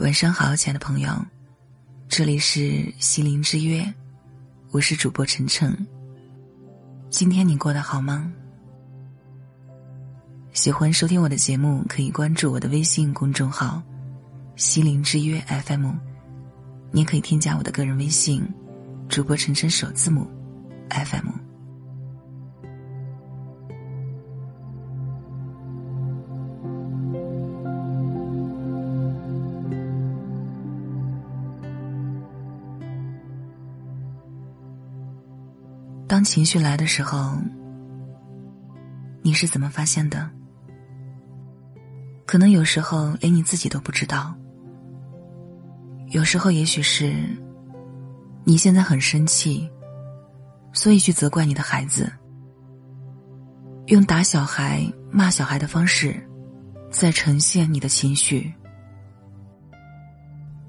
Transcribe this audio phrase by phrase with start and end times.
[0.00, 1.10] 晚上好，亲爱的朋友，
[2.06, 3.82] 这里是心灵之约，
[4.70, 5.74] 我是主播晨晨。
[7.08, 8.30] 今天你过得好吗？
[10.52, 13.82] 喜欢收听我的节目，可以关注我的微信公众号
[14.54, 15.90] “心灵之约 FM”，
[16.92, 18.46] 你也可以添加我的个人微信
[19.08, 20.30] “主播晨晨首字母
[20.90, 21.45] FM”。
[36.16, 37.36] 当情绪来的时候，
[39.20, 40.30] 你是怎么发现的？
[42.24, 44.34] 可能有时候连你自己都不知道。
[46.12, 47.12] 有时候也许是
[48.44, 49.70] 你现在很生气，
[50.72, 52.10] 所以去责怪你的孩子，
[53.88, 56.16] 用打小孩、骂小孩的方式，
[56.90, 58.50] 在呈现你的情绪。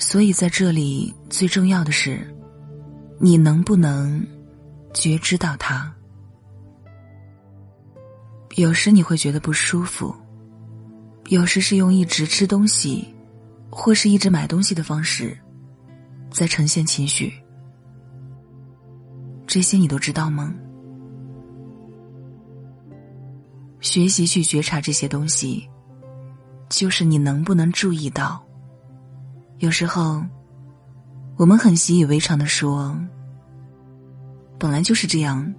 [0.00, 2.26] 所以在这里最重要的是，
[3.20, 4.20] 你能不能？
[4.92, 5.92] 觉知到它，
[8.56, 10.14] 有时你会觉得不舒服，
[11.28, 13.14] 有时是用一直吃东西，
[13.70, 15.38] 或是一直买东西的方式，
[16.30, 17.32] 在呈现情绪。
[19.46, 20.52] 这些你都知道吗？
[23.80, 25.68] 学习去觉察这些东西，
[26.68, 28.44] 就是你能不能注意到。
[29.58, 30.20] 有时候，
[31.36, 32.98] 我们很习以为常的说。
[34.58, 35.54] 本来就是这样，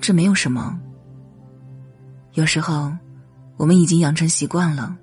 [0.00, 0.78] 这没有什么。
[2.32, 2.92] 有时候，
[3.56, 4.96] 我们已经养成习惯了，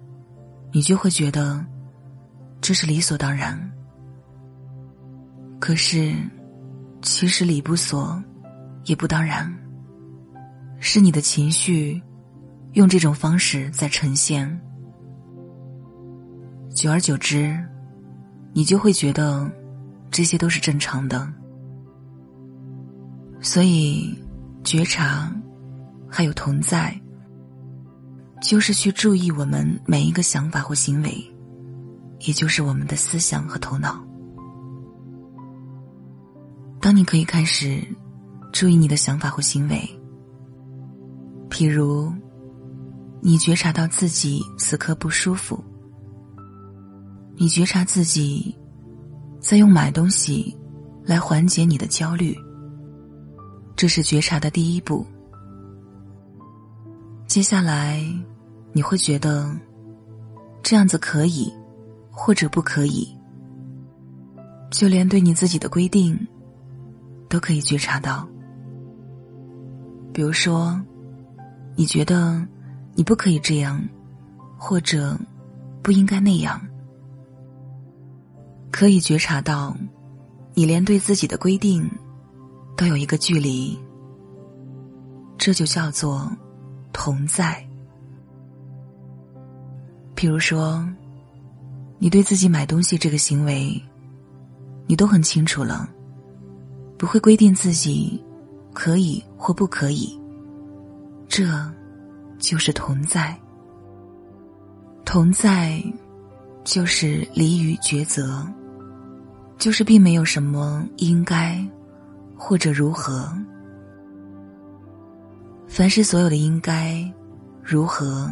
[0.73, 1.65] 你就会觉得
[2.59, 3.57] 这是理所当然。
[5.59, 6.13] 可是，
[7.01, 8.21] 其实理不所，
[8.85, 9.51] 也不当然，
[10.79, 12.01] 是你的情绪
[12.73, 14.47] 用这种方式在呈现。
[16.69, 17.57] 久而久之，
[18.53, 19.49] 你就会觉得
[20.11, 21.27] 这些都是正常的。
[23.39, 24.17] 所以，
[24.63, 25.31] 觉察，
[26.09, 26.99] 还有同在，
[28.41, 31.15] 就是去注意我们每一个想法或行为，
[32.21, 34.03] 也就是我们的思想和头脑。
[36.81, 37.81] 当你可以开始
[38.51, 39.79] 注意你的想法或行为，
[41.49, 42.11] 譬如，
[43.21, 45.63] 你觉察到自己此刻不舒服，
[47.35, 48.55] 你觉察自己
[49.39, 50.55] 在用买东西
[51.05, 52.37] 来缓解你的焦虑。
[53.77, 55.05] 这是觉察的第一步。
[57.27, 58.03] 接下来，
[58.73, 59.55] 你会觉得
[60.63, 61.53] 这样子可以，
[62.09, 63.07] 或者不可以。
[64.71, 66.17] 就连对你自己的规定，
[67.29, 68.27] 都可以觉察到。
[70.11, 70.81] 比如说，
[71.75, 72.43] 你觉得
[72.95, 73.79] 你不可以这样，
[74.57, 75.15] 或者
[75.83, 76.59] 不应该那样，
[78.71, 79.77] 可以觉察到，
[80.55, 81.87] 你连对自己的规定。
[82.77, 83.77] 都有一个距离，
[85.35, 86.31] 这就叫做
[86.93, 87.61] 同在。
[90.13, 90.87] 比如说，
[91.97, 93.81] 你对自己买东西这个行为，
[94.85, 95.89] 你都很清楚了，
[96.97, 98.23] 不会规定自己
[98.73, 100.15] 可以或不可以，
[101.27, 101.45] 这
[102.37, 103.35] 就是同在。
[105.03, 105.83] 同在
[106.63, 108.47] 就是离于抉择，
[109.57, 111.59] 就是并没有什么应该。
[112.37, 113.27] 或者如何？
[115.67, 117.03] 凡是所有的应该、
[117.61, 118.31] 如何，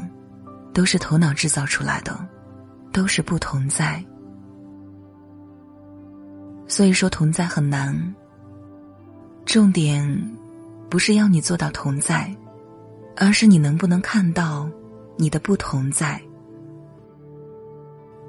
[0.73, 2.17] 都是头脑制造出来的，
[2.93, 4.03] 都是不同在。
[6.67, 8.15] 所以说同在很难。
[9.45, 10.03] 重点
[10.89, 12.35] 不是要你做到同在，
[13.15, 14.69] 而是你能不能看到
[15.17, 16.21] 你的不同在。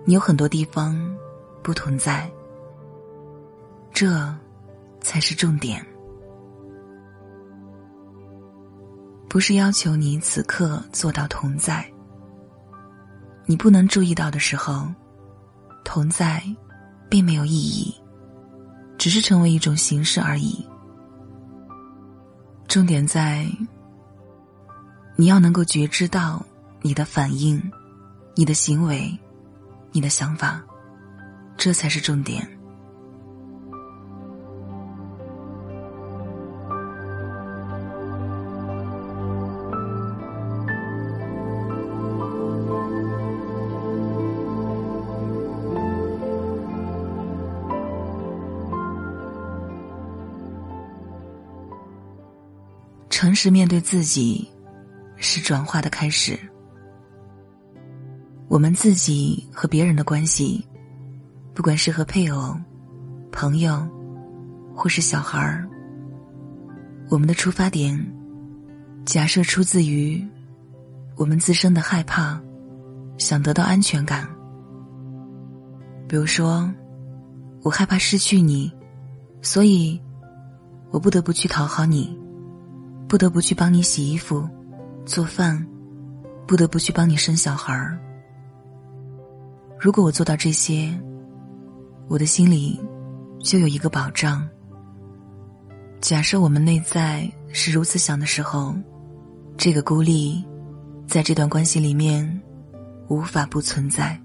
[0.04, 0.94] 你有很多地方
[1.62, 2.30] 不同在，
[3.92, 4.34] 这。
[5.06, 5.86] 才是重点，
[9.28, 11.88] 不是要求你此刻做到同在。
[13.44, 14.88] 你不能注意到的时候，
[15.84, 16.42] 同在
[17.08, 17.94] 并没有意义，
[18.98, 20.66] 只是成为一种形式而已。
[22.66, 23.46] 重点在
[25.14, 26.44] 你要能够觉知到
[26.82, 27.62] 你的反应、
[28.34, 29.16] 你的行为、
[29.92, 30.60] 你的想法，
[31.56, 32.55] 这才是重点。
[53.16, 54.46] 诚实面对自己，
[55.16, 56.38] 是转化的开始。
[58.46, 60.62] 我们自己和别人的关系，
[61.54, 62.54] 不管是和配偶、
[63.32, 63.88] 朋友，
[64.74, 65.66] 或是小孩儿，
[67.08, 67.98] 我们的出发点，
[69.06, 70.22] 假设出自于
[71.16, 72.38] 我们自身的害怕，
[73.16, 74.28] 想得到安全感。
[76.06, 76.70] 比如说，
[77.62, 78.70] 我害怕失去你，
[79.40, 79.98] 所以，
[80.90, 82.14] 我不得不去讨好你，
[83.08, 84.48] 不得不去帮你洗衣服、
[85.04, 85.64] 做饭，
[86.46, 87.98] 不得不去帮你生小孩儿。
[89.78, 90.92] 如果我做到这些，
[92.08, 92.80] 我的心里
[93.38, 94.46] 就有一个保障。
[96.00, 98.74] 假设我们内在是如此想的时候，
[99.56, 100.44] 这个孤立，
[101.06, 102.42] 在这段关系里面，
[103.08, 104.20] 无法不存在。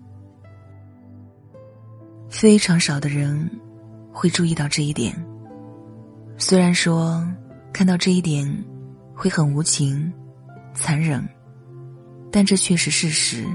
[2.29, 3.49] 非常少的人
[4.11, 5.13] 会注意到这一点。
[6.37, 7.23] 虽然说
[7.71, 8.47] 看到这一点
[9.21, 10.11] 会很无情、
[10.73, 11.23] 残忍，
[12.31, 13.45] 但这却是事实。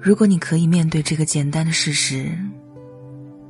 [0.00, 2.30] 如果你可以面对这个简单的事实，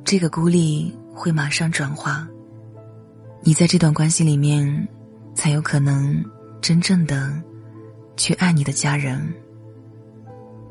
[0.03, 2.27] 这个孤立会马上转化。
[3.43, 4.87] 你在这段关系里面，
[5.35, 6.25] 才有可能
[6.61, 7.39] 真正的
[8.17, 9.21] 去爱你的家人。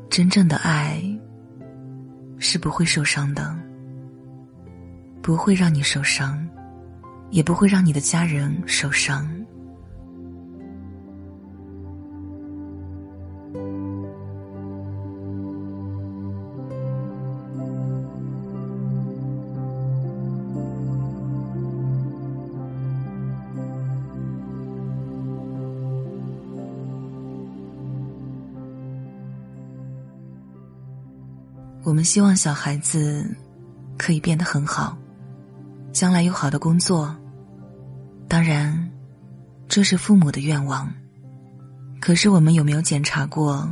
[0.09, 1.01] 真正的爱。
[2.37, 3.57] 是不会受伤的，
[5.21, 6.45] 不会让你受伤，
[7.31, 9.27] 也不会让你的家人受伤。
[31.83, 33.29] 我们希望小孩子
[33.97, 34.97] 可以变得很好，
[35.91, 37.13] 将来有好的工作。
[38.41, 38.89] 当然，
[39.67, 40.91] 这是父母的愿望。
[41.99, 43.69] 可是，我们有没有检查过，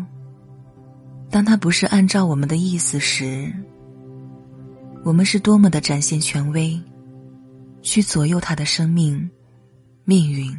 [1.31, 3.51] 当他不是按照我们的意思时，
[5.03, 6.79] 我们是多么的展现权威，
[7.81, 9.27] 去左右他的生命、
[10.05, 10.55] 命运？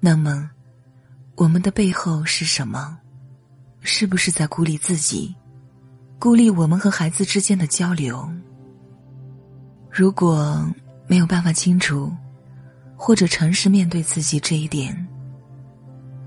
[0.00, 0.50] 那么，
[1.36, 2.98] 我们的背后是什么？
[3.82, 5.32] 是不是在孤立自己，
[6.18, 8.28] 孤立我们和孩子之间的交流？
[9.88, 10.68] 如果
[11.10, 12.08] 没有办法清楚，
[12.96, 14.96] 或者诚实面对自己这一点，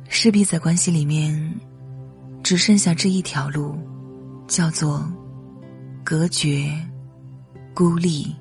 [0.09, 1.57] 势必在关系里面
[2.43, 3.77] 只剩下这一条路，
[4.45, 5.09] 叫做
[6.03, 6.69] 隔绝、
[7.73, 8.35] 孤立。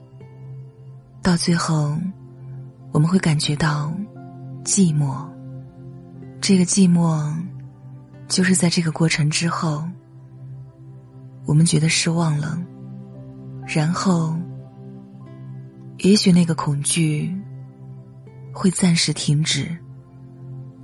[1.22, 1.96] 到最后，
[2.90, 3.94] 我们会感觉到
[4.64, 5.24] 寂寞。
[6.40, 7.32] 这个寂寞。
[8.28, 9.84] 就是在这个过程之后，
[11.44, 12.58] 我们觉得失望了，
[13.66, 14.34] 然后，
[16.02, 17.32] 也许那个恐惧
[18.52, 19.68] 会暂时停止，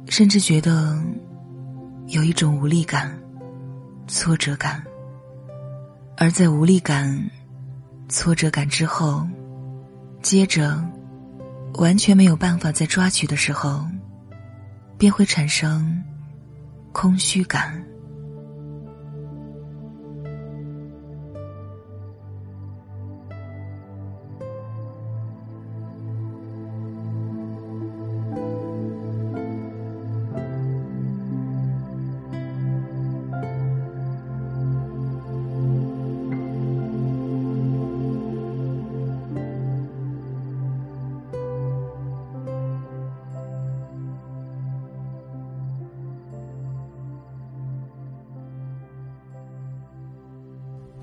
[0.06, 0.96] 甚至觉得
[2.06, 3.18] 有一种无力感、
[4.06, 4.80] 挫折感，
[6.16, 7.28] 而在无力感、
[8.08, 9.26] 挫折感之后，
[10.22, 10.80] 接着
[11.74, 13.84] 完全没有办法再抓取的时候，
[14.96, 16.00] 便会产生。
[16.90, 17.84] 空虚感。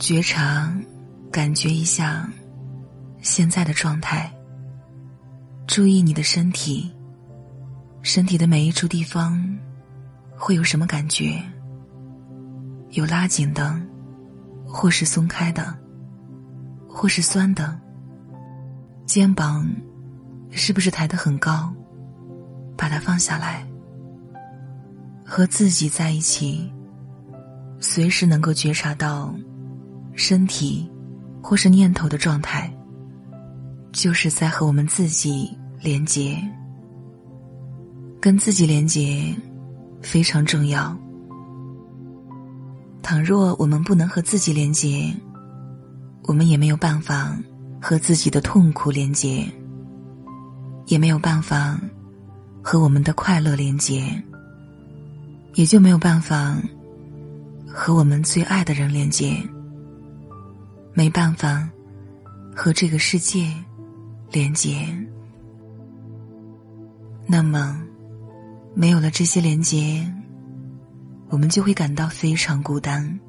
[0.05, 0.71] 觉察，
[1.31, 2.29] 感觉一下
[3.23, 4.31] 现在的状态。
[5.65, 6.93] 注意你的身体，
[8.03, 9.43] 身体的每一处地方
[10.37, 11.41] 会有什么感觉？
[12.91, 13.75] 有拉紧的，
[14.63, 15.75] 或是松开的，
[16.87, 17.75] 或是酸的。
[19.07, 19.67] 肩膀
[20.51, 21.73] 是不是抬得很高？
[22.77, 23.65] 把它放下来。
[25.25, 26.71] 和自己在一起，
[27.79, 29.33] 随时能够觉察到。
[30.15, 30.89] 身体，
[31.41, 32.73] 或是念头的状态，
[33.91, 36.37] 就是在和我们自己连接。
[38.21, 39.35] 跟自己连接
[40.01, 40.97] 非常重要。
[43.03, 45.13] 倘若我们不能和自己连接，
[46.23, 47.37] 我们也没有办法
[47.79, 49.45] 和自己的痛苦连接，
[50.87, 51.79] 也没有办法
[52.63, 54.03] 和我们的快乐连接，
[55.53, 56.57] 也就没有办法
[57.67, 59.37] 和我们最爱的人连接。
[60.97, 61.69] 没办法
[62.55, 63.53] 和这个世界
[64.31, 64.87] 连接，
[67.27, 67.77] 那么
[68.73, 70.09] 没有了这些连接，
[71.27, 73.19] 我们就会感到非常孤单，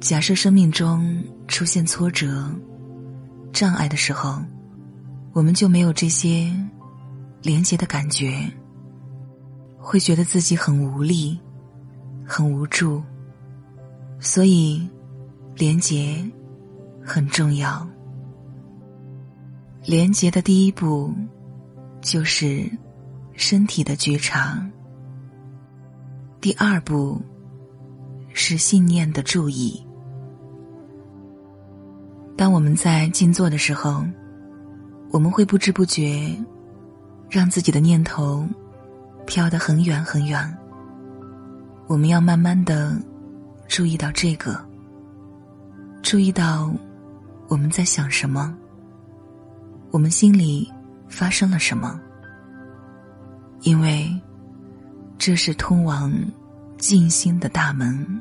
[0.00, 2.46] 假设生命中出现挫折、
[3.50, 4.38] 障碍的时候，
[5.32, 6.54] 我们就没有这些
[7.40, 8.36] 连接的感觉，
[9.78, 11.40] 会觉得自己很无力、
[12.26, 13.02] 很无助。
[14.20, 14.86] 所以，
[15.56, 16.16] 连接
[17.04, 17.86] 很重要。
[19.84, 21.12] 连接的第一步，
[22.00, 22.68] 就是
[23.34, 24.66] 身体的觉察。
[26.40, 27.20] 第二步
[28.32, 29.84] 是信念的注意。
[32.36, 34.04] 当我们在静坐的时候，
[35.10, 36.34] 我们会不知不觉
[37.30, 38.44] 让自己的念头
[39.26, 40.58] 飘得很远很远。
[41.86, 42.96] 我们要慢慢的
[43.68, 44.58] 注意到这个，
[46.04, 46.70] 注意到
[47.48, 48.54] 我们在想什么，
[49.90, 50.70] 我们心里
[51.08, 51.98] 发生了什么，
[53.62, 54.14] 因为。
[55.16, 56.12] 这是通往
[56.76, 58.20] 静心的大门。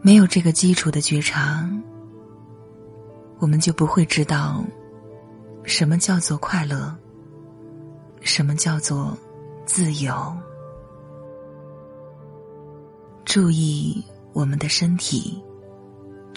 [0.00, 1.68] 没有这个基础的觉察，
[3.38, 4.64] 我们就不会知道
[5.62, 6.92] 什么叫做快乐，
[8.22, 9.16] 什么叫做
[9.66, 10.34] 自由。
[13.24, 15.40] 注意我们的身体，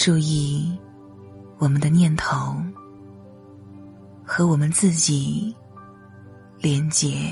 [0.05, 0.71] 注意
[1.57, 2.55] 我们的念头，
[4.23, 5.51] 和我们自己
[6.59, 7.31] 连接。